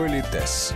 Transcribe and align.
Политес. 0.00 0.72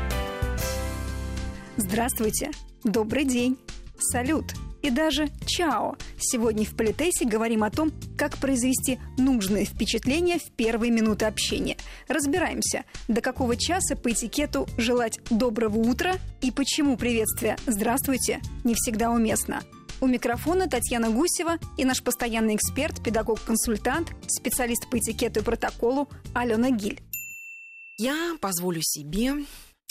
Здравствуйте, 1.78 2.50
добрый 2.84 3.24
день, 3.24 3.56
салют 3.98 4.44
и 4.82 4.90
даже 4.90 5.28
чао. 5.46 5.96
Сегодня 6.18 6.66
в 6.66 6.76
Политесе 6.76 7.24
говорим 7.24 7.64
о 7.64 7.70
том, 7.70 7.90
как 8.18 8.36
произвести 8.36 8.98
нужное 9.16 9.64
впечатление 9.64 10.38
в 10.38 10.50
первые 10.50 10.92
минуты 10.92 11.24
общения. 11.24 11.78
Разбираемся, 12.06 12.84
до 13.08 13.22
какого 13.22 13.56
часа 13.56 13.96
по 13.96 14.10
этикету 14.10 14.68
желать 14.76 15.18
доброго 15.30 15.78
утра 15.78 16.16
и 16.42 16.50
почему 16.50 16.98
приветствие 16.98 17.56
«Здравствуйте» 17.66 18.42
не 18.62 18.74
всегда 18.74 19.10
уместно. 19.10 19.62
У 20.02 20.06
микрофона 20.06 20.68
Татьяна 20.68 21.08
Гусева 21.08 21.56
и 21.78 21.86
наш 21.86 22.02
постоянный 22.02 22.56
эксперт, 22.56 23.02
педагог-консультант, 23.02 24.10
специалист 24.28 24.86
по 24.90 24.98
этикету 24.98 25.40
и 25.40 25.42
протоколу 25.42 26.10
Алена 26.34 26.68
Гиль. 26.68 27.00
Я 27.96 28.36
позволю 28.40 28.82
себе 28.82 29.44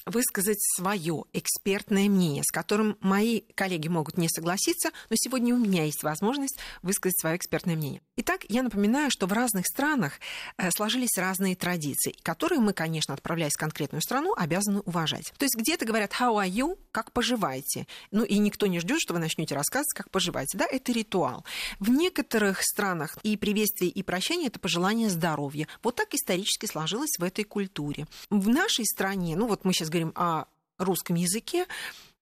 высказать 0.05 0.61
свое 0.75 1.23
экспертное 1.33 2.09
мнение, 2.09 2.43
с 2.43 2.51
которым 2.51 2.97
мои 3.01 3.41
коллеги 3.55 3.87
могут 3.87 4.17
не 4.17 4.29
согласиться, 4.29 4.91
но 5.09 5.15
сегодня 5.15 5.53
у 5.53 5.57
меня 5.57 5.85
есть 5.85 6.03
возможность 6.03 6.57
высказать 6.81 7.19
свое 7.19 7.37
экспертное 7.37 7.75
мнение. 7.75 8.01
Итак, 8.17 8.41
я 8.49 8.63
напоминаю, 8.63 9.09
что 9.11 9.27
в 9.27 9.33
разных 9.33 9.65
странах 9.65 10.19
э, 10.57 10.69
сложились 10.75 11.17
разные 11.17 11.55
традиции, 11.55 12.15
которые 12.21 12.59
мы, 12.59 12.73
конечно, 12.73 13.13
отправляясь 13.13 13.53
в 13.53 13.59
конкретную 13.59 14.01
страну, 14.01 14.33
обязаны 14.35 14.81
уважать. 14.81 15.33
То 15.37 15.45
есть 15.45 15.55
где-то 15.55 15.85
говорят 15.85 16.11
«how 16.11 16.35
are 16.35 16.49
you?», 16.49 16.77
«как 16.91 17.11
поживаете?». 17.11 17.87
Ну 18.11 18.23
и 18.23 18.37
никто 18.37 18.67
не 18.67 18.79
ждет, 18.79 18.99
что 18.99 19.13
вы 19.13 19.19
начнете 19.19 19.55
рассказывать, 19.55 19.93
как 19.93 20.11
поживаете. 20.11 20.57
Да, 20.57 20.65
это 20.69 20.91
ритуал. 20.91 21.43
В 21.79 21.89
некоторых 21.89 22.61
странах 22.61 23.17
и 23.23 23.37
приветствие, 23.37 23.89
и 23.89 24.03
прощание– 24.03 24.47
это 24.49 24.59
пожелание 24.59 25.09
здоровья. 25.09 25.67
Вот 25.81 25.95
так 25.95 26.13
исторически 26.13 26.65
сложилось 26.65 27.17
в 27.17 27.23
этой 27.23 27.43
культуре. 27.43 28.07
В 28.29 28.49
нашей 28.49 28.85
стране, 28.85 29.35
ну 29.35 29.47
вот 29.47 29.65
мы 29.65 29.73
сейчас 29.73 29.89
говорим 29.93 30.13
о 30.15 30.45
русском 30.77 31.15
языке, 31.15 31.65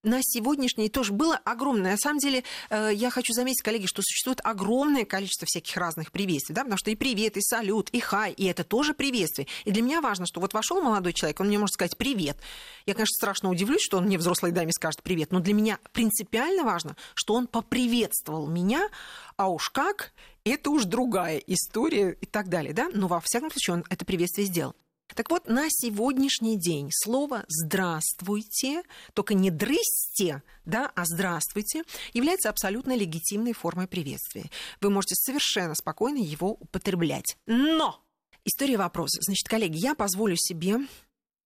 на 0.02 0.18
сегодняшний 0.20 0.88
тоже 0.88 1.12
было 1.12 1.36
огромное. 1.44 1.92
На 1.92 1.96
самом 1.96 2.18
деле, 2.18 2.42
э, 2.70 2.90
я 2.92 3.10
хочу 3.10 3.32
заметить, 3.32 3.62
коллеги, 3.62 3.86
что 3.86 4.02
существует 4.02 4.40
огромное 4.42 5.04
количество 5.04 5.46
всяких 5.46 5.76
разных 5.76 6.10
приветствий, 6.10 6.54
да, 6.54 6.62
потому 6.62 6.78
что 6.78 6.90
и 6.90 6.96
привет, 6.96 7.36
и 7.36 7.40
салют, 7.40 7.88
и 7.90 8.00
хай, 8.00 8.32
и 8.32 8.46
это 8.46 8.64
тоже 8.64 8.94
приветствие. 8.94 9.46
И 9.64 9.70
для 9.70 9.80
меня 9.80 10.00
важно, 10.00 10.26
что 10.26 10.40
вот 10.40 10.54
вошел 10.54 10.82
молодой 10.82 11.12
человек, 11.12 11.38
он 11.38 11.46
мне 11.46 11.58
может 11.58 11.74
сказать 11.74 11.96
привет. 11.96 12.36
Я, 12.84 12.94
конечно, 12.94 13.14
страшно 13.14 13.48
удивлюсь, 13.48 13.82
что 13.82 13.98
он 13.98 14.06
мне 14.06 14.18
взрослой 14.18 14.50
даме 14.50 14.72
скажет 14.72 15.02
привет, 15.04 15.30
но 15.30 15.38
для 15.38 15.54
меня 15.54 15.78
принципиально 15.92 16.64
важно, 16.64 16.96
что 17.14 17.34
он 17.34 17.46
поприветствовал 17.46 18.48
меня, 18.48 18.88
а 19.36 19.48
уж 19.48 19.70
как, 19.70 20.12
это 20.44 20.70
уж 20.70 20.84
другая 20.84 21.38
история 21.38 22.16
и 22.20 22.26
так 22.26 22.48
далее, 22.48 22.72
да, 22.72 22.90
но 22.92 23.06
во 23.06 23.20
всяком 23.20 23.52
случае 23.52 23.74
он 23.74 23.84
это 23.88 24.04
приветствие 24.04 24.48
сделал. 24.48 24.74
Так 25.14 25.30
вот, 25.30 25.46
на 25.46 25.66
сегодняшний 25.68 26.58
день 26.58 26.90
слово 26.92 27.44
«здравствуйте», 27.48 28.82
только 29.14 29.34
не 29.34 29.50
«дрысте», 29.50 30.42
да, 30.64 30.90
а 30.94 31.04
«здравствуйте», 31.04 31.82
является 32.12 32.48
абсолютно 32.48 32.96
легитимной 32.96 33.52
формой 33.52 33.86
приветствия. 33.86 34.50
Вы 34.80 34.90
можете 34.90 35.14
совершенно 35.16 35.74
спокойно 35.74 36.18
его 36.18 36.52
употреблять. 36.52 37.36
Но! 37.46 38.00
История 38.44 38.76
вопроса. 38.76 39.20
Значит, 39.22 39.48
коллеги, 39.48 39.78
я 39.78 39.94
позволю 39.94 40.36
себе 40.36 40.78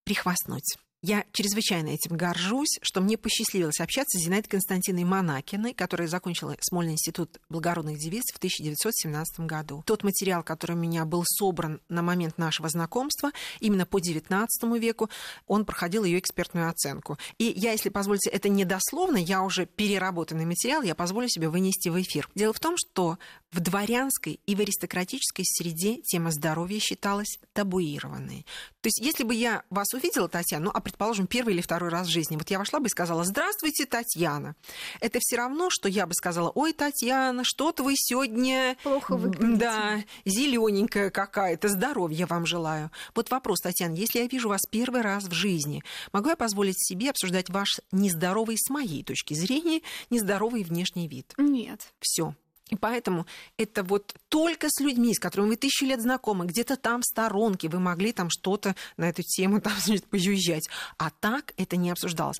прихвастнуть. 0.05 0.79
Я 1.03 1.25
чрезвычайно 1.33 1.89
этим 1.89 2.17
горжусь, 2.17 2.79
что 2.83 3.01
мне 3.01 3.19
посчастливилось 3.19 3.81
общаться 3.81 4.19
с 4.19 4.23
Зинаидой 4.23 4.49
Константиной 4.49 5.05
Монакиной, 5.05 5.75
которая 5.75 6.09
закончила 6.09 6.57
Смольный 6.61 6.95
институт 6.95 7.39
благородных 7.51 7.99
девиц 7.99 8.25
в 8.33 8.39
1917 8.39 9.41
году. 9.41 9.83
Тот 9.87 10.05
материал, 10.05 10.43
который 10.43 10.73
у 10.73 10.79
меня 10.79 11.05
был 11.05 11.23
собран 11.25 11.81
на 11.89 12.03
момент 12.03 12.39
нашего 12.39 12.69
знакомства, 12.69 13.31
именно 13.61 13.85
по 13.85 13.99
XIX 13.99 14.47
веку, 14.79 15.11
он 15.47 15.67
проходил 15.67 16.05
ее 16.05 16.19
экспертную 16.19 16.71
оценку. 16.71 17.19
И 17.39 17.53
я, 17.55 17.73
если 17.73 17.91
позволите, 17.91 18.31
это 18.31 18.49
не 18.49 18.65
дословно, 18.65 19.19
я 19.19 19.43
уже 19.43 19.67
переработанный 19.67 20.47
материал, 20.47 20.83
я 20.83 20.95
позволю 20.95 21.29
себе 21.29 21.49
вынести 21.49 21.91
в 21.91 22.01
эфир. 22.01 22.29
Дело 22.35 22.55
в 22.55 22.61
том, 22.61 22.77
что 22.79 23.19
в 23.53 23.61
дворянской 23.61 24.41
и 24.47 24.55
в 24.55 24.61
аристократической 24.61 25.45
среде 25.45 26.01
тема 26.03 26.31
здоровья 26.31 26.81
считалась 26.81 27.39
табуированной. 27.53 28.47
То 28.81 28.89
есть, 28.89 29.01
если 29.01 29.25
бы 29.25 29.35
я 29.35 29.63
вас 29.71 29.93
увидела, 29.95 30.29
Татьяна, 30.29 30.67
ну, 30.67 30.71
а 30.73 30.81
предположим, 30.87 31.27
первый 31.27 31.55
или 31.55 31.61
второй 31.61 31.91
раз 31.91 32.07
в 32.07 32.11
жизни, 32.11 32.37
вот 32.37 32.49
я 32.49 32.61
вошла 32.61 32.79
бы 32.79 32.87
и 32.87 32.91
сказала, 32.91 33.25
здравствуйте, 33.25 33.87
Татьяна. 33.87 34.55
Это 35.01 35.19
все 35.21 35.37
равно, 35.37 35.69
что 35.69 35.89
я 35.89 36.07
бы 36.07 36.15
сказала, 36.15 36.51
ой, 36.55 36.73
Татьяна, 36.73 37.43
что-то 37.43 37.83
вы 37.83 37.95
сегодня... 37.97 38.77
Плохо 38.85 39.17
выглядите. 39.17 39.57
Да, 39.57 40.05
зелененькая 40.25 41.11
какая-то, 41.11 41.69
здоровья 41.69 42.27
вам 42.29 42.47
желаю. 42.47 42.93
Вот 43.17 43.33
вопрос, 43.33 43.63
Татьяна, 43.63 43.95
если 43.95 44.21
я 44.21 44.29
вижу 44.29 44.49
вас 44.49 44.61
первый 44.71 45.01
раз 45.01 45.25
в 45.25 45.33
жизни, 45.33 45.83
могу 46.13 46.29
я 46.29 46.37
позволить 46.37 46.79
себе 46.79 47.11
обсуждать 47.11 47.51
ваш 47.51 47.81
нездоровый 47.91 48.57
с 48.57 48.71
моей 48.71 49.03
точки 49.03 49.35
зрения, 49.35 49.81
нездоровый 50.09 50.63
внешний 50.63 51.09
вид? 51.09 51.35
Нет. 51.37 51.93
Все. 51.99 52.37
И 52.71 52.75
поэтому 52.75 53.27
это 53.57 53.85
вот 53.85 54.13
только 54.29 54.67
с 54.69 54.81
людьми, 54.81 55.15
с 55.15 55.21
которыми 55.21 55.51
вы 55.51 55.57
тысячу 55.57 55.85
лет 55.87 56.01
знакомы, 56.03 56.47
где-то 56.47 56.77
там 56.77 57.01
в 57.01 57.05
сторонке 57.05 57.69
вы 57.69 57.79
могли 57.79 58.13
там 58.13 58.29
что-то 58.29 58.75
на 58.97 59.09
эту 59.09 59.23
тему 59.23 59.61
там, 59.61 59.73
значит, 59.85 60.07
поюзжать. 60.07 60.69
А 60.99 61.11
так 61.11 61.55
это 61.57 61.77
не 61.77 61.91
обсуждалось. 61.91 62.39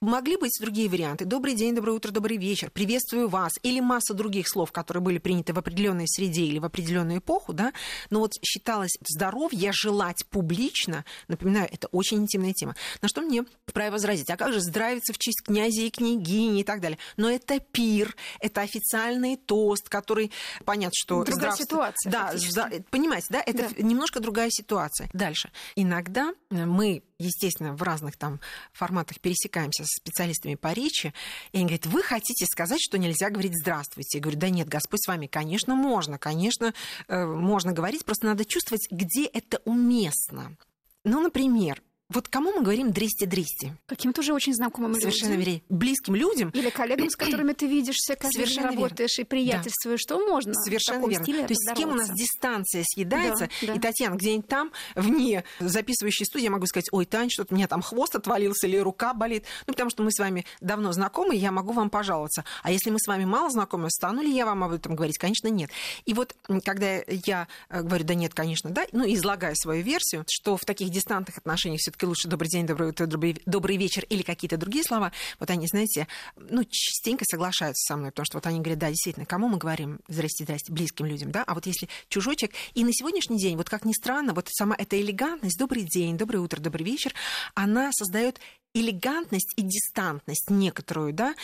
Могли 0.00 0.36
быть 0.36 0.56
другие 0.60 0.88
варианты. 0.88 1.24
Добрый 1.24 1.56
день, 1.56 1.74
доброе 1.74 1.92
утро, 1.92 2.12
добрый 2.12 2.36
вечер, 2.36 2.70
приветствую 2.70 3.28
вас. 3.28 3.52
Или 3.62 3.80
масса 3.80 4.14
других 4.14 4.48
слов, 4.48 4.70
которые 4.70 5.02
были 5.02 5.18
приняты 5.18 5.52
в 5.52 5.58
определенной 5.58 6.06
среде 6.06 6.42
или 6.42 6.60
в 6.60 6.64
определенную 6.64 7.18
эпоху, 7.18 7.52
да. 7.52 7.72
Но 8.10 8.20
вот 8.20 8.34
считалось 8.44 8.96
здоровье 9.08 9.72
желать 9.72 10.24
публично, 10.30 11.04
напоминаю, 11.26 11.68
это 11.72 11.88
очень 11.88 12.18
интимная 12.18 12.52
тема. 12.52 12.76
На 13.02 13.08
что 13.08 13.22
мне 13.22 13.44
вправе 13.66 13.90
возразить, 13.90 14.30
а 14.30 14.36
как 14.36 14.52
же 14.52 14.60
здравиться 14.60 15.12
в 15.12 15.18
честь 15.18 15.42
князя 15.42 15.82
и 15.82 15.90
княгини 15.90 16.60
и 16.60 16.64
так 16.64 16.80
далее. 16.80 16.98
Но 17.16 17.28
это 17.28 17.58
пир, 17.58 18.14
это 18.38 18.60
официальный 18.60 19.36
тост, 19.36 19.63
пост, 19.64 19.88
который 19.88 20.30
понятно, 20.66 20.92
что 20.94 21.24
другая 21.24 21.56
ситуация. 21.56 22.12
Да, 22.12 22.34
да, 22.54 22.70
понимаете, 22.90 23.28
да, 23.30 23.42
это 23.44 23.70
да. 23.74 23.82
немножко 23.82 24.20
другая 24.20 24.50
ситуация. 24.50 25.08
Дальше. 25.14 25.50
Иногда 25.74 26.34
мы 26.50 27.02
естественно, 27.18 27.74
в 27.74 27.82
разных 27.82 28.16
там 28.16 28.40
форматах 28.72 29.20
пересекаемся 29.20 29.84
с 29.84 30.00
специалистами 30.00 30.56
по 30.56 30.72
речи, 30.72 31.14
и 31.52 31.58
они 31.58 31.66
говорят, 31.66 31.86
вы 31.86 32.02
хотите 32.02 32.44
сказать, 32.44 32.80
что 32.82 32.98
нельзя 32.98 33.30
говорить 33.30 33.52
«здравствуйте»? 33.58 34.18
Я 34.18 34.22
говорю, 34.22 34.38
да 34.38 34.50
нет, 34.50 34.68
Господь 34.68 35.02
с 35.02 35.08
вами, 35.08 35.26
конечно, 35.26 35.74
можно, 35.74 36.18
конечно, 36.18 36.74
э, 37.08 37.24
можно 37.24 37.72
говорить, 37.72 38.04
просто 38.04 38.26
надо 38.26 38.44
чувствовать, 38.44 38.88
где 38.90 39.24
это 39.26 39.62
уместно. 39.64 40.56
Ну, 41.04 41.20
например, 41.20 41.80
вот 42.10 42.28
кому 42.28 42.52
мы 42.52 42.62
говорим 42.62 42.92
дрести-дрести? 42.92 43.72
Каким-то 43.86 44.20
уже 44.20 44.34
очень 44.34 44.54
знакомым 44.54 44.94
Совершенно 44.94 45.32
людям. 45.32 45.44
Верно. 45.44 45.62
Близким 45.70 46.14
людям. 46.14 46.50
Или 46.50 46.68
коллегам, 46.68 47.08
с 47.08 47.16
которыми 47.16 47.54
ты 47.54 47.66
видишься, 47.66 48.14
каждый 48.14 48.34
Совершенно 48.34 48.68
день 48.68 48.76
работаешь 48.76 49.16
верно. 49.16 49.26
и 49.26 49.30
приятельствуешь, 49.30 50.00
да. 50.00 50.02
что 50.02 50.28
можно. 50.28 50.52
Совершенно 50.54 51.06
верно. 51.06 51.24
То 51.24 51.52
есть 51.52 51.70
с 51.70 51.74
кем 51.74 51.90
у 51.90 51.94
нас 51.94 52.10
дистанция 52.10 52.84
съедается, 52.84 53.48
да, 53.62 53.66
да. 53.68 53.74
и 53.74 53.78
Татьяна 53.78 54.16
где-нибудь 54.16 54.48
там, 54.48 54.70
вне 54.94 55.44
записывающей 55.60 56.26
студии, 56.26 56.44
я 56.44 56.50
могу 56.50 56.66
сказать, 56.66 56.88
ой, 56.92 57.06
Тань, 57.06 57.30
что-то 57.30 57.54
у 57.54 57.56
меня 57.56 57.68
там 57.68 57.80
хвост 57.80 58.14
отвалился 58.14 58.66
или 58.66 58.76
рука 58.76 59.14
болит. 59.14 59.44
Ну, 59.66 59.72
потому 59.72 59.88
что 59.88 60.02
мы 60.02 60.12
с 60.12 60.18
вами 60.18 60.44
давно 60.60 60.92
знакомы, 60.92 61.34
я 61.34 61.52
могу 61.52 61.72
вам 61.72 61.88
пожаловаться. 61.88 62.44
А 62.62 62.70
если 62.70 62.90
мы 62.90 62.98
с 63.00 63.06
вами 63.06 63.24
мало 63.24 63.48
знакомы, 63.48 63.90
стану 63.90 64.20
ли 64.20 64.30
я 64.30 64.44
вам 64.44 64.62
об 64.62 64.72
этом 64.72 64.94
говорить? 64.94 65.16
Конечно, 65.16 65.48
нет. 65.48 65.70
И 66.04 66.12
вот, 66.12 66.36
когда 66.64 67.00
я 67.08 67.48
э, 67.70 67.80
говорю, 67.82 68.04
да 68.04 68.14
нет, 68.14 68.34
конечно, 68.34 68.68
да, 68.68 68.84
ну, 68.92 69.04
излагаю 69.06 69.56
свою 69.56 69.82
версию, 69.82 70.26
что 70.28 70.58
в 70.58 70.66
таких 70.66 70.90
дистантных 70.90 71.38
отношениях 71.38 71.80
все 71.80 71.93
таки 71.94 72.06
лучше 72.06 72.28
добрый 72.28 72.48
день, 72.48 72.66
доброе 72.66 72.90
утро, 72.90 73.06
добрый, 73.06 73.40
добрый 73.46 73.76
вечер 73.76 74.04
или 74.08 74.22
какие-то 74.22 74.56
другие 74.56 74.84
слова, 74.84 75.12
вот 75.40 75.50
они, 75.50 75.66
знаете, 75.66 76.08
ну, 76.36 76.64
частенько 76.64 77.24
соглашаются 77.24 77.92
со 77.92 77.96
мной, 77.96 78.10
потому 78.10 78.26
что 78.26 78.36
вот 78.38 78.46
они 78.46 78.60
говорят, 78.60 78.78
да, 78.78 78.88
действительно, 78.88 79.26
кому 79.26 79.48
мы 79.48 79.58
говорим 79.58 80.00
здрасте, 80.08 80.44
здрасте, 80.44 80.72
близким 80.72 81.06
людям, 81.06 81.30
да, 81.30 81.44
а 81.44 81.54
вот 81.54 81.66
если 81.66 81.88
чужой 82.08 82.36
человек, 82.36 82.56
и 82.74 82.84
на 82.84 82.92
сегодняшний 82.92 83.38
день, 83.38 83.56
вот 83.56 83.68
как 83.68 83.84
ни 83.84 83.92
странно, 83.92 84.34
вот 84.34 84.48
сама 84.50 84.74
эта 84.76 85.00
элегантность, 85.00 85.58
добрый 85.58 85.82
день, 85.82 86.16
доброе 86.16 86.40
утро, 86.40 86.60
добрый 86.60 86.84
вечер, 86.84 87.12
она 87.54 87.90
создает 87.92 88.40
элегантность 88.74 89.52
и 89.56 89.62
дистантность 89.62 90.50
некоторую, 90.50 91.12
да, 91.12 91.34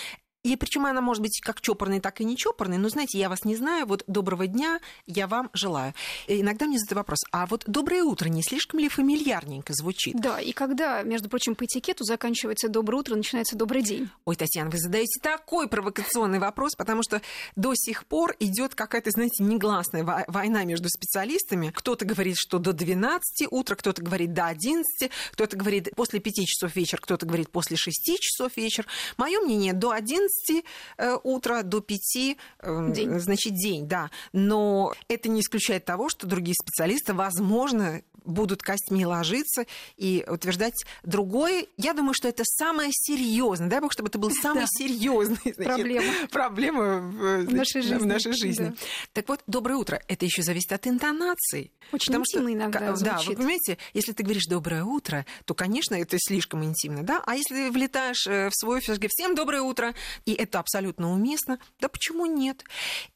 и 0.43 0.57
причем 0.57 0.87
она 0.87 1.01
может 1.01 1.23
быть 1.23 1.41
как 1.43 1.61
чопорной, 1.61 2.01
так 2.01 2.21
и 2.21 2.25
не 2.25 2.37
чопорной. 2.37 2.79
Но, 2.79 2.89
знаете, 2.89 3.19
я 3.19 3.29
вас 3.29 3.45
не 3.45 3.57
знаю, 3.57 3.87
вот 3.87 4.05
доброго 4.07 4.47
дня, 4.47 4.81
я 5.07 5.27
вам 5.27 5.51
желаю. 5.53 5.95
И 6.27 6.41
иногда 6.41 6.67
мне 6.67 6.79
задают 6.79 6.97
вопрос, 6.97 7.19
а 7.31 7.47
вот 7.47 7.65
доброе 7.67 8.03
утро 8.05 8.29
не 8.29 8.43
слишком 8.43 8.81
ли 8.81 8.89
фамильярненько 8.89 9.73
звучит? 9.75 10.15
Да, 10.19 10.41
и 10.41 10.53
когда, 10.53 11.03
между 11.03 11.29
прочим, 11.29 11.55
по 11.55 11.65
этикету 11.67 12.05
заканчивается 12.05 12.69
доброе 12.69 12.99
утро, 12.99 13.17
начинается 13.17 13.57
добрый 13.57 13.83
день. 13.83 14.09
Ой, 14.25 14.37
Татьяна, 14.37 14.71
вы 14.71 14.79
задаете 14.79 15.21
такой 15.23 15.69
провокационный 15.69 16.39
вопрос, 16.39 16.75
потому 16.75 17.03
что 17.03 17.21
до 17.57 17.75
сих 17.75 18.07
пор 18.07 18.35
идет 18.41 18.75
какая-то, 18.75 19.11
знаете, 19.11 19.45
негласная 19.45 20.25
война 20.27 20.65
между 20.65 20.89
специалистами. 20.89 21.71
Кто-то 21.75 22.07
говорит, 22.07 22.37
что 22.39 22.59
до 22.59 22.73
12 22.73 23.49
утра, 23.51 23.77
кто-то 23.77 24.03
говорит 24.03 24.33
до 24.33 24.47
11, 24.47 25.11
кто-то 25.33 25.57
говорит 25.57 25.91
после 25.95 26.21
5 26.21 26.47
часов 26.47 26.75
вечера, 26.77 27.01
кто-то 27.03 27.27
говорит 27.27 27.51
после 27.51 27.77
6 27.77 28.19
часов 28.19 28.57
вечера. 28.57 28.87
Мое 29.19 29.41
мнение, 29.41 29.75
до 29.75 29.91
11 29.91 30.30
11 30.31 30.65
э, 30.99 31.17
утра 31.23 31.63
до 31.63 31.81
5, 31.81 32.37
э, 32.61 32.93
день. 32.93 33.19
значит, 33.21 33.55
день, 33.55 33.87
да. 33.87 34.11
Но 34.33 34.93
это 35.09 35.29
не 35.29 35.41
исключает 35.41 35.85
того, 35.85 36.09
что 36.09 36.27
другие 36.27 36.55
специалисты, 36.55 37.15
возможно, 37.15 38.03
будут 38.31 38.63
костьми 38.63 39.05
ложиться 39.07 39.67
и 39.97 40.25
утверждать 40.29 40.75
другое. 41.03 41.67
Я 41.77 41.93
думаю, 41.95 42.15
что 42.15 42.29
это 42.29 42.43
самое 42.45 42.91
серьезное. 42.93 43.69
Дай 43.69 43.81
бог, 43.81 43.93
чтобы 43.93 44.09
это 44.09 44.19
был 44.19 44.31
самый 44.43 44.61
Да. 44.63 44.67
серьезный 44.71 45.55
Проблема. 45.55 46.13
проблема 46.31 46.99
в, 47.01 47.47
В 47.47 47.53
нашей 47.55 47.83
значит, 47.83 47.85
жизни. 47.85 47.99
в 47.99 48.07
нашей 48.07 48.33
жизни. 48.33 48.65
Да. 48.69 48.75
Так 49.13 49.29
вот, 49.29 49.41
доброе 49.47 49.75
утро. 49.77 50.03
Это 50.09 50.25
еще 50.25 50.43
зависит 50.43 50.73
от 50.73 50.87
интонации. 50.87 51.71
Очень 51.93 52.07
Потому 52.07 52.25
что, 52.25 52.39
интимно 52.39 52.55
иногда 52.55 52.79
ка- 52.79 52.85
Да, 52.87 52.93
вы 52.93 52.97
звучит. 53.23 53.37
понимаете, 53.37 53.79
если 53.95 54.13
ты 54.13 54.23
говоришь 54.23 54.47
доброе 54.47 54.85
утро, 54.85 55.27
то, 55.45 55.55
конечно, 55.55 55.95
это 55.95 56.17
слишком 56.19 56.65
интимно, 56.65 57.03
да? 57.03 57.23
А 57.27 57.35
если 57.37 57.69
влетаешь 57.71 58.27
э, 58.27 58.49
в 58.49 58.53
свой 58.55 58.79
офис, 58.79 58.95
говоришь 58.97 59.11
всем 59.17 59.35
доброе 59.35 59.63
утро, 59.63 59.95
и 60.25 60.33
это 60.33 60.59
абсолютно 60.61 61.11
уместно, 61.13 61.59
да 61.81 61.89
почему 61.89 62.27
нет? 62.27 62.63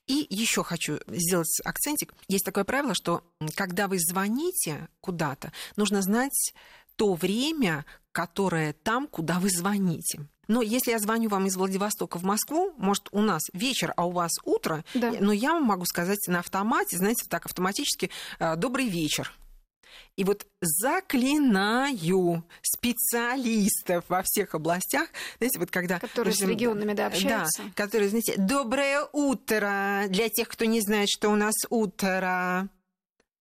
И 0.06 0.26
еще 0.28 0.62
хочу 0.62 0.98
сделать 1.06 1.60
акцентик. 1.64 2.12
Есть 2.28 2.44
такое 2.44 2.64
правило, 2.64 2.94
что 2.94 3.24
когда 3.54 3.88
вы 3.88 3.98
звоните 3.98 4.88
куда-то, 5.00 5.52
нужно 5.76 6.02
знать 6.02 6.52
то 6.96 7.14
время, 7.14 7.84
которое 8.12 8.72
там, 8.72 9.06
куда 9.08 9.40
вы 9.40 9.50
звоните. 9.50 10.26
Но 10.46 10.62
если 10.62 10.90
я 10.90 10.98
звоню 10.98 11.28
вам 11.30 11.46
из 11.46 11.56
Владивостока 11.56 12.18
в 12.18 12.22
Москву, 12.22 12.74
может, 12.76 13.08
у 13.12 13.22
нас 13.22 13.42
вечер, 13.52 13.92
а 13.96 14.06
у 14.06 14.10
вас 14.10 14.32
утро, 14.44 14.84
Да. 14.94 15.12
но 15.18 15.32
я 15.32 15.52
вам 15.54 15.64
могу 15.64 15.86
сказать 15.86 16.20
на 16.28 16.40
автомате, 16.40 16.98
знаете, 16.98 17.24
так 17.28 17.46
автоматически, 17.46 18.10
э, 18.38 18.56
добрый 18.56 18.86
вечер. 18.88 19.32
И 20.16 20.24
вот 20.24 20.46
заклинаю 20.60 22.44
специалистов 22.62 24.04
во 24.08 24.22
всех 24.24 24.54
областях, 24.54 25.08
знаете, 25.38 25.58
вот 25.58 25.70
когда... 25.70 25.98
Которые 25.98 26.34
с 26.34 26.38
допустим, 26.38 26.50
регионами, 26.50 26.92
да, 26.92 27.06
общаются. 27.06 27.62
Да, 27.62 27.70
которые, 27.74 28.08
знаете, 28.08 28.34
доброе 28.36 29.06
утро 29.12 30.04
для 30.08 30.28
тех, 30.28 30.48
кто 30.48 30.64
не 30.64 30.80
знает, 30.80 31.08
что 31.08 31.30
у 31.30 31.36
нас 31.36 31.54
утро. 31.68 32.68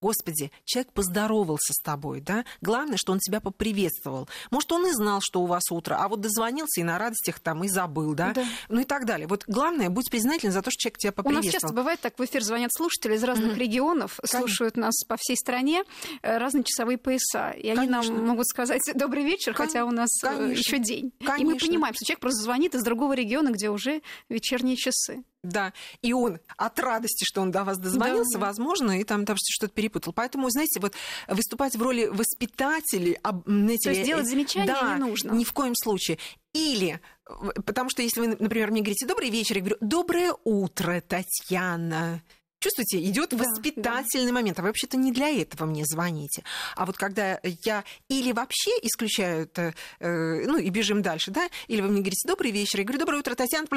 Господи, 0.04 0.52
человек 0.66 0.92
поздоровался 0.92 1.72
с 1.72 1.82
тобой, 1.82 2.20
да? 2.20 2.44
Главное, 2.60 2.98
что 2.98 3.14
он 3.14 3.20
тебя 3.20 3.40
поприветствовал. 3.40 4.28
Может, 4.52 4.70
он 4.74 4.86
и 4.86 4.92
знал, 4.92 5.20
что 5.22 5.42
у 5.42 5.46
вас 5.46 5.64
утро, 5.72 5.96
а 5.98 6.10
вот 6.10 6.20
дозвонился 6.20 6.82
и 6.82 6.84
на 6.84 6.98
радостях 6.98 7.40
там 7.40 7.64
и 7.64 7.70
забыл, 7.70 8.14
да? 8.14 8.34
Да. 8.34 8.44
Ну 8.68 8.82
и 8.82 8.84
так 8.84 9.06
далее. 9.06 9.28
Вот 9.28 9.46
главное, 9.48 9.90
будь 9.90 10.12
признателен 10.12 10.52
за 10.52 10.62
то, 10.62 10.72
что 10.72 10.78
человек 10.82 10.98
тебя 10.98 11.10
У 11.12 11.16
нас 11.16 11.24
поприветствовал. 11.24 11.52
часто 11.62 11.74
бывает 11.74 12.00
так, 12.02 12.20
в 12.20 12.26
эфир 12.26 12.44
звонят 12.44 12.72
слушатели 12.74 13.16
из 13.16 13.24
разных 13.24 13.52
Мгм. 13.54 13.60
регионов, 13.62 14.20
Конечно. 14.22 14.40
слушают 14.40 14.76
нас 14.76 14.94
по 15.08 15.16
всей 15.18 15.38
стране, 15.38 15.84
э, 16.22 16.38
разные 16.38 16.66
часовые 16.66 16.98
пояса. 16.98 17.52
И 17.52 17.70
они 17.70 17.88
Конечно. 17.88 18.14
нам 18.14 18.26
могут 18.28 18.48
сказать 18.48 18.82
добрый 18.96 19.24
вечер, 19.24 19.54
Кон- 19.54 19.68
хотя 19.68 19.86
у 19.86 19.92
нас 19.92 20.10
конечно. 20.22 20.52
еще 20.52 20.80
день. 20.80 21.14
И 21.20 21.24
мы 21.24 21.28
Конечно. 21.38 21.68
понимаем, 21.70 21.96
что 21.96 22.04
человек 22.06 22.20
просто 22.20 22.44
звонит 22.44 22.76
из 22.76 22.84
другого 22.84 23.14
региона, 23.14 23.52
где 23.52 23.70
уже 23.70 24.02
вечерние 24.28 24.76
часы. 24.76 25.24
Да, 25.44 25.74
и 26.02 26.14
он 26.14 26.40
от 26.56 26.80
радости, 26.80 27.26
что 27.26 27.42
он 27.42 27.52
до 27.52 27.66
вас 27.66 27.78
дозвонился, 27.78 28.40
Да, 28.40 28.46
возможно, 28.48 29.00
и 29.00 29.04
там, 29.04 29.26
там 29.26 29.36
что-то 29.38 29.74
перепутал. 29.74 30.14
Поэтому, 30.14 30.50
знаете, 30.50 30.80
вот 30.80 30.94
выступать 31.28 31.76
в 31.76 31.82
роли 31.82 32.06
воспитателей, 32.06 33.18
об- 33.22 33.44
знаете, 33.46 33.84
То 33.84 33.90
есть 33.92 34.06
делать 34.06 34.28
замечания 34.28 34.68
да, 34.68 34.94
не 34.94 35.00
нужно. 35.02 35.34
Ни 35.34 35.44
в 35.44 35.52
коем 35.52 35.76
случае. 35.76 36.18
Или, 36.54 37.02
э, 37.30 37.34
потому 37.66 37.90
что 37.90 38.02
если 38.02 38.22
вы, 38.22 38.28
например, 38.28 38.72
мне 38.72 38.82
говорите 38.82 39.06
«добрый 39.06 39.30
вечер», 39.30 39.58
я 39.58 39.62
говорю 39.62 39.78
«доброе 39.82 40.34
утро, 40.46 41.02
Татьяна». 41.02 42.22
Чувствуете, 42.64 43.04
идет 43.04 43.32
Да, 43.32 43.38
воспитательный 43.40 44.32
момент. 44.32 44.58
А 44.58 44.62
вы 44.62 44.70
вообще-то 44.70 44.96
не 44.96 45.12
для 45.12 45.28
этого 45.28 45.66
мне 45.66 45.84
звоните. 45.84 46.46
А 46.78 46.86
вот 46.86 46.96
когда 46.96 47.38
я 47.44 47.84
или 48.08 48.32
вообще 48.32 48.72
исключаю 48.82 49.44
это, 49.44 49.74
э, 50.00 50.46
ну 50.46 50.58
и 50.58 50.70
бежим 50.70 51.02
дальше, 51.02 51.30
да, 51.30 51.50
или 51.68 51.82
вы 51.82 51.90
мне 51.90 52.00
говорите 52.00 52.26
добрый 52.26 52.52
вечер, 52.52 52.80
я 52.80 52.86
говорю 52.86 53.00
доброе 53.00 53.18
утро, 53.18 53.36
Татьяна, 53.36 53.68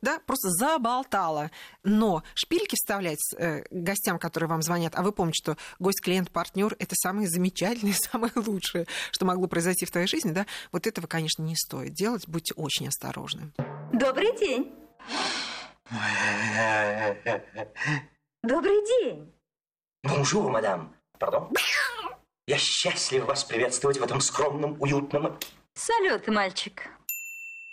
да, 0.00 0.20
просто 0.24 0.48
заболтала. 0.48 1.50
Но 1.84 2.22
шпильки 2.32 2.76
вставлять 2.76 3.20
э, 3.36 3.64
гостям, 3.70 4.18
которые 4.18 4.48
вам 4.48 4.62
звонят, 4.62 4.94
а 4.96 5.02
вы 5.02 5.12
помните, 5.12 5.42
что 5.42 5.58
гость, 5.78 6.00
клиент, 6.00 6.30
партнер 6.30 6.76
это 6.78 6.94
самое 6.94 7.28
замечательное, 7.28 7.92
самое 8.10 8.32
лучшее, 8.36 8.86
что 9.10 9.26
могло 9.26 9.48
произойти 9.48 9.84
в 9.84 9.90
твоей 9.90 10.06
жизни, 10.06 10.30
да, 10.30 10.46
вот 10.72 10.86
этого, 10.86 11.06
конечно, 11.06 11.42
не 11.42 11.56
стоит 11.56 11.92
делать, 11.92 12.26
будьте 12.26 12.54
очень 12.54 12.88
осторожны. 12.88 13.52
Добрый 13.92 14.34
день. 14.38 14.72
Добрый 18.42 18.86
день. 18.86 19.32
Bonjour, 20.02 20.50
madame. 20.50 20.94
Pardon? 21.18 21.50
Я 22.46 22.58
счастлив 22.58 23.24
вас 23.24 23.44
приветствовать 23.44 23.98
в 23.98 24.02
этом 24.02 24.20
скромном, 24.20 24.76
уютном... 24.80 25.38
Салют, 25.74 26.28
мальчик. 26.28 26.88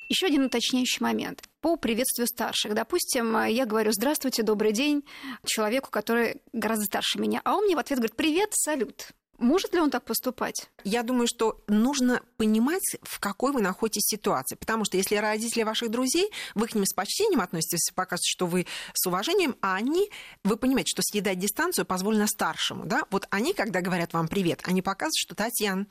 Еще 0.09 0.27
один 0.27 0.45
уточняющий 0.45 1.01
момент 1.01 1.43
по 1.61 1.75
приветствию 1.75 2.27
старших. 2.27 2.75
Допустим, 2.75 3.43
я 3.45 3.65
говорю 3.65 3.91
«Здравствуйте, 3.91 4.43
добрый 4.43 4.71
день» 4.71 5.03
человеку, 5.45 5.89
который 5.89 6.41
гораздо 6.53 6.85
старше 6.85 7.19
меня, 7.19 7.41
а 7.43 7.55
он 7.55 7.65
мне 7.65 7.75
в 7.75 7.79
ответ 7.79 7.99
говорит 7.99 8.15
«Привет, 8.15 8.49
салют». 8.53 9.09
Может 9.37 9.73
ли 9.73 9.79
он 9.79 9.91
так 9.91 10.05
поступать? 10.05 10.69
Я 10.83 11.03
думаю, 11.03 11.27
что 11.27 11.61
нужно 11.67 12.21
понимать, 12.37 12.97
в 13.01 13.19
какой 13.19 13.51
вы 13.51 13.61
находитесь 13.61 14.07
ситуации. 14.07 14.55
Потому 14.55 14.85
что 14.85 14.97
если 14.97 15.15
родители 15.15 15.63
ваших 15.63 15.91
друзей, 15.91 16.31
вы 16.53 16.67
к 16.67 16.75
ним 16.75 16.85
с 16.85 16.93
почтением 16.93 17.41
относитесь, 17.41 17.91
показываете, 17.93 18.29
что 18.29 18.47
вы 18.47 18.65
с 18.93 19.05
уважением, 19.05 19.55
а 19.61 19.75
они, 19.75 20.09
вы 20.43 20.57
понимаете, 20.57 20.91
что 20.91 21.01
съедать 21.01 21.39
дистанцию 21.39 21.85
позволено 21.85 22.27
старшему. 22.27 22.85
Да? 22.85 23.03
Вот 23.11 23.27
они, 23.29 23.53
когда 23.53 23.81
говорят 23.81 24.13
вам 24.13 24.27
привет, 24.27 24.61
они 24.63 24.81
показывают, 24.81 25.17
что 25.17 25.35
Татьяна, 25.35 25.85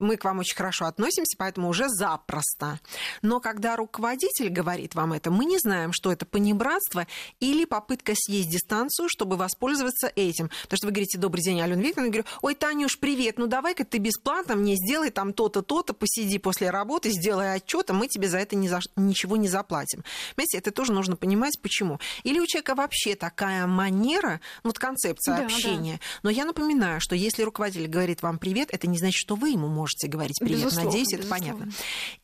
мы 0.00 0.16
к 0.16 0.24
вам 0.24 0.38
очень 0.40 0.56
хорошо 0.56 0.86
относимся, 0.86 1.36
поэтому 1.38 1.68
уже 1.68 1.88
запросто. 1.88 2.80
Но 3.22 3.40
когда 3.40 3.76
руководитель 3.76 4.48
говорит 4.48 4.94
вам 4.94 5.12
это, 5.12 5.30
мы 5.30 5.44
не 5.44 5.58
знаем, 5.58 5.92
что 5.92 6.10
это 6.10 6.26
понебратство 6.26 7.06
или 7.38 7.64
попытка 7.64 8.14
съесть 8.16 8.50
дистанцию, 8.50 9.08
чтобы 9.08 9.36
воспользоваться 9.36 10.10
этим. 10.16 10.50
Потому 10.62 10.76
что 10.76 10.86
вы 10.86 10.92
говорите, 10.92 11.18
добрый 11.18 11.42
день, 11.42 11.60
Алена 11.60 11.82
Викторовна, 11.82 12.06
я 12.06 12.12
говорю, 12.12 12.28
ой, 12.42 12.54
Танюш, 12.54 12.98
привет, 12.98 13.38
ну 13.38 13.46
давай-ка 13.46 13.84
ты 13.84 13.98
бесплатно 13.98 14.56
мне 14.56 14.74
сделай 14.74 15.10
там 15.10 15.32
то-то, 15.32 15.62
то-то, 15.62 15.92
посиди 15.94 16.38
после 16.38 16.70
работы, 16.70 17.10
сделай 17.10 17.54
отчет, 17.54 17.90
а 17.90 17.92
мы 17.92 18.08
тебе 18.08 18.28
за 18.28 18.38
это 18.38 18.56
ни 18.56 18.68
за, 18.68 18.80
ничего 18.96 19.36
не 19.36 19.48
заплатим. 19.48 20.02
Понимаете, 20.34 20.58
это 20.58 20.70
тоже 20.70 20.92
нужно 20.92 21.16
понимать, 21.16 21.58
почему. 21.60 22.00
Или 22.24 22.40
у 22.40 22.46
человека 22.46 22.74
вообще 22.74 23.14
такая 23.14 23.66
манера, 23.66 24.40
ну, 24.64 24.70
вот 24.70 24.78
концепция 24.78 25.36
Да, 25.36 25.44
общения. 25.44 26.00
Но 26.22 26.30
я 26.30 26.44
напоминаю, 26.44 27.00
что 27.00 27.14
если 27.14 27.42
руководитель 27.42 27.86
говорит 27.86 28.22
вам 28.22 28.38
привет, 28.38 28.68
это 28.72 28.86
не 28.86 28.98
значит, 28.98 29.18
что 29.18 29.34
вы 29.34 29.50
ему 29.50 29.68
можете 29.68 29.89
говорить 30.08 30.38
привет. 30.40 30.58
Безусловно, 30.58 30.90
Надеюсь, 30.90 31.12
это 31.12 31.22
безусловно. 31.22 31.46
понятно. 31.46 31.72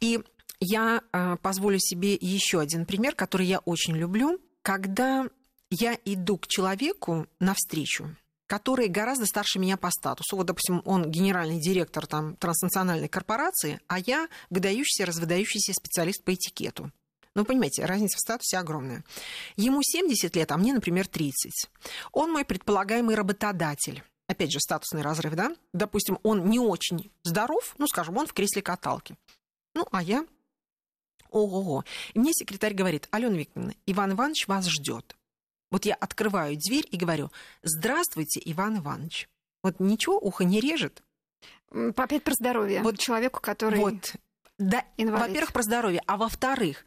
И 0.01 0.21
я 0.61 1.03
э, 1.13 1.37
позволю 1.43 1.79
себе 1.79 2.15
еще 2.15 2.61
один 2.61 2.87
пример, 2.87 3.15
который 3.15 3.47
я 3.47 3.59
очень 3.61 3.97
люблю. 3.97 4.41
Когда 4.63 5.27
я 5.71 5.99
иду 6.05 6.39
к 6.39 6.47
человеку 6.47 7.27
навстречу, 7.41 8.17
который 8.47 8.89
гораздо 8.89 9.27
старше 9.27 9.59
меня 9.59 9.77
по 9.77 9.91
статусу. 9.91 10.37
Вот, 10.37 10.47
допустим, 10.47 10.83
он 10.85 11.11
генеральный 11.11 11.61
директор 11.61 12.07
там, 12.07 12.37
транснациональной 12.37 13.09
корпорации, 13.09 13.81
а 13.89 13.99
я 13.99 14.29
выдающийся, 14.51 15.07
развыдающийся 15.07 15.73
специалист 15.73 16.23
по 16.23 16.35
этикету. 16.35 16.93
Ну, 17.35 17.45
понимаете, 17.45 17.85
разница 17.85 18.17
в 18.17 18.21
статусе 18.21 18.57
огромная. 18.57 19.05
Ему 19.57 19.83
70 19.83 20.35
лет, 20.37 20.51
а 20.53 20.57
мне, 20.57 20.73
например, 20.73 21.07
30. 21.07 21.69
Он 22.13 22.33
мой 22.33 22.45
предполагаемый 22.45 23.15
работодатель. 23.15 24.03
Опять 24.29 24.53
же, 24.53 24.61
статусный 24.61 25.03
разрыв, 25.03 25.35
да? 25.35 25.55
Допустим, 25.73 26.19
он 26.23 26.47
не 26.47 26.59
очень 26.59 27.13
здоров, 27.23 27.75
ну, 27.79 27.87
скажем, 27.87 28.17
он 28.17 28.27
в 28.27 28.33
кресле 28.33 28.63
каталки. 28.63 29.17
Ну, 29.75 29.87
а 29.93 30.03
я 30.03 30.27
Ого-го. 31.31 31.85
И 32.15 32.19
мне 32.19 32.33
секретарь 32.33 32.75
говорит, 32.75 33.09
Алена 33.11 33.37
Викторовна, 33.37 33.75
Иван 33.87 34.13
Иванович 34.13 34.49
вас 34.49 34.67
ждет. 34.67 35.17
Вот 35.71 35.85
я 35.85 35.95
открываю 35.95 36.57
дверь 36.57 36.87
и 36.91 36.97
говорю, 36.97 37.31
здравствуйте, 37.63 38.41
Иван 38.45 38.79
Иванович. 38.79 39.29
Вот 39.63 39.81
ничего, 39.81 40.19
ухо 40.19 40.45
не 40.45 40.61
режет. 40.61 41.03
Опять 41.71 42.23
про 42.23 42.33
здоровье. 42.35 42.83
Вот- 42.83 42.99
человеку, 42.99 43.41
который... 43.41 43.81
Вот. 43.81 44.15
Да, 44.59 44.85
Инвалид. 44.97 45.29
во-первых, 45.29 45.53
про 45.53 45.63
здоровье, 45.63 46.03
а 46.07 46.17
во-вторых, 46.17 46.87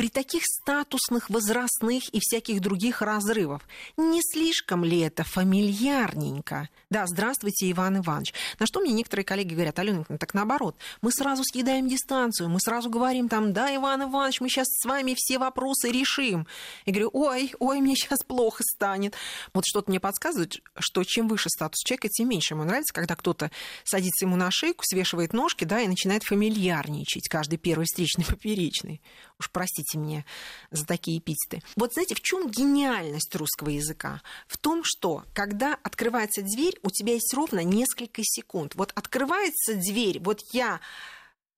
при 0.00 0.08
таких 0.08 0.44
статусных, 0.46 1.28
возрастных 1.28 2.08
и 2.08 2.20
всяких 2.20 2.62
других 2.62 3.02
разрывов, 3.02 3.60
не 3.98 4.22
слишком 4.22 4.82
ли 4.82 5.00
это 5.00 5.24
фамильярненько? 5.24 6.70
Да, 6.88 7.06
здравствуйте, 7.06 7.70
Иван 7.70 7.98
Иванович. 7.98 8.32
На 8.58 8.64
что 8.64 8.80
мне 8.80 8.94
некоторые 8.94 9.26
коллеги 9.26 9.52
говорят, 9.52 9.78
Алена 9.78 10.04
так 10.18 10.32
наоборот, 10.32 10.74
мы 11.02 11.12
сразу 11.12 11.44
съедаем 11.44 11.86
дистанцию, 11.86 12.48
мы 12.48 12.60
сразу 12.60 12.88
говорим 12.88 13.28
там, 13.28 13.52
да, 13.52 13.76
Иван 13.76 14.04
Иванович, 14.04 14.40
мы 14.40 14.48
сейчас 14.48 14.68
с 14.68 14.86
вами 14.86 15.14
все 15.18 15.38
вопросы 15.38 15.90
решим. 15.90 16.46
И 16.86 16.92
говорю, 16.92 17.10
ой, 17.12 17.52
ой, 17.58 17.82
мне 17.82 17.94
сейчас 17.94 18.20
плохо 18.26 18.62
станет. 18.62 19.14
Вот 19.52 19.66
что-то 19.66 19.90
мне 19.90 20.00
подсказывает, 20.00 20.62
что 20.78 21.04
чем 21.04 21.28
выше 21.28 21.50
статус 21.50 21.78
человека, 21.80 22.08
тем 22.08 22.30
меньше 22.30 22.54
ему 22.54 22.64
нравится, 22.64 22.94
когда 22.94 23.16
кто-то 23.16 23.50
садится 23.84 24.24
ему 24.24 24.36
на 24.36 24.50
шейку, 24.50 24.82
свешивает 24.82 25.34
ножки, 25.34 25.64
да, 25.64 25.82
и 25.82 25.88
начинает 25.88 26.24
фамильярничать, 26.24 27.28
каждый 27.28 27.58
первый 27.58 27.84
встречный 27.84 28.24
поперечный. 28.24 29.02
Уж 29.40 29.50
простите 29.50 29.98
мне 29.98 30.26
за 30.70 30.86
такие 30.86 31.18
эпитеты. 31.18 31.62
Вот 31.74 31.94
знаете, 31.94 32.14
в 32.14 32.20
чем 32.20 32.48
гениальность 32.48 33.34
русского 33.34 33.70
языка? 33.70 34.20
В 34.46 34.58
том, 34.58 34.82
что 34.84 35.24
когда 35.32 35.78
открывается 35.82 36.42
дверь, 36.42 36.78
у 36.82 36.90
тебя 36.90 37.14
есть 37.14 37.32
ровно 37.32 37.64
несколько 37.64 38.20
секунд. 38.22 38.74
Вот 38.74 38.92
открывается 38.94 39.74
дверь, 39.74 40.20
вот 40.20 40.40
я 40.52 40.80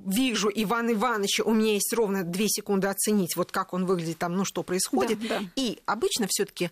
вижу 0.07 0.51
Ивана 0.55 0.93
Ивановича, 0.93 1.45
у 1.45 1.53
меня 1.53 1.75
есть 1.75 1.93
ровно 1.93 2.23
две 2.25 2.49
секунды 2.49 2.89
оценить, 2.89 3.37
вот 3.37 3.53
как 3.53 3.73
он 3.73 3.87
выглядит 3.87 4.19
там, 4.19 4.37
ну 4.37 4.45
что 4.45 4.63
происходит. 4.63 5.21
Да, 5.27 5.41
да. 5.41 5.45
И 5.57 5.81
обычно 5.87 6.27
все-таки, 6.29 6.71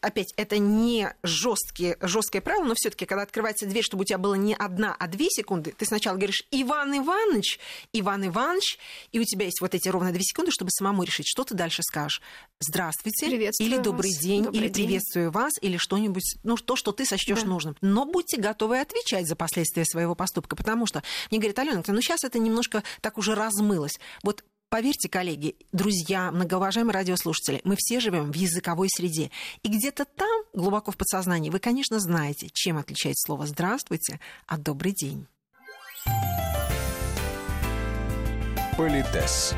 опять, 0.00 0.32
это 0.36 0.58
не 0.58 1.14
жесткие, 1.22 1.96
жесткое 2.00 2.40
правило, 2.42 2.64
но 2.64 2.74
все-таки, 2.74 3.06
когда 3.06 3.22
открывается 3.22 3.66
дверь, 3.66 3.82
чтобы 3.82 4.02
у 4.02 4.04
тебя 4.04 4.18
было 4.18 4.34
не 4.34 4.54
одна, 4.54 4.94
а 4.98 5.06
две 5.08 5.26
секунды, 5.30 5.74
ты 5.76 5.84
сначала 5.86 6.16
говоришь 6.16 6.44
Иван 6.50 6.96
Иванович, 6.98 7.58
Иван 7.92 8.26
Иванович, 8.26 8.78
и 9.12 9.18
у 9.20 9.24
тебя 9.24 9.44
есть 9.46 9.60
вот 9.60 9.74
эти 9.74 9.88
ровно 9.88 10.12
две 10.12 10.22
секунды, 10.22 10.50
чтобы 10.50 10.70
самому 10.70 11.02
решить, 11.02 11.26
что 11.26 11.44
ты 11.44 11.54
дальше 11.54 11.82
скажешь. 11.82 12.20
Здравствуйте, 12.60 13.26
Приветствую 13.26 13.70
или 13.70 13.78
добрый 13.78 14.10
вас. 14.10 14.18
день, 14.20 14.44
Добрый 14.44 14.60
или 14.62 14.68
день. 14.68 14.86
приветствую 14.86 15.30
вас, 15.30 15.52
или 15.60 15.76
что-нибудь, 15.76 16.36
ну, 16.42 16.56
то, 16.56 16.74
что 16.76 16.92
ты 16.92 17.04
сочтешь 17.06 17.42
Да. 17.42 17.46
нужным. 17.48 17.76
Но 17.80 18.04
будьте 18.04 18.36
готовы 18.40 18.80
отвечать 18.80 19.26
за 19.28 19.36
последствия 19.36 19.84
своего 19.84 20.14
поступка, 20.14 20.56
потому 20.56 20.86
что 20.86 21.02
мне 21.30 21.38
говорит, 21.38 21.58
Алена, 21.58 21.82
ну 21.86 22.00
сейчас 22.00 22.24
это 22.24 22.38
немножко 22.68 22.82
так 23.00 23.18
уже 23.18 23.34
размылось. 23.34 23.98
Вот 24.22 24.44
Поверьте, 24.70 25.08
коллеги, 25.08 25.56
друзья, 25.72 26.30
многоуважаемые 26.30 26.92
радиослушатели, 26.92 27.62
мы 27.64 27.74
все 27.78 28.00
живем 28.00 28.30
в 28.30 28.34
языковой 28.34 28.90
среде. 28.90 29.30
И 29.62 29.68
где-то 29.70 30.04
там, 30.04 30.42
глубоко 30.52 30.90
в 30.92 30.98
подсознании, 30.98 31.48
вы, 31.48 31.58
конечно, 31.58 31.98
знаете, 31.98 32.50
чем 32.52 32.76
отличается 32.76 33.28
слово 33.28 33.46
«здравствуйте» 33.46 34.20
от 34.46 34.62
«добрый 34.62 34.92
день». 34.92 35.26
Политес. 38.76 39.54